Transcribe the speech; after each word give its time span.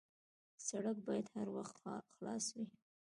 سړک 0.67 0.97
باید 1.07 1.25
هر 1.35 1.47
وخت 1.57 1.75
خلاص 2.15 2.45
وي. 2.55 2.65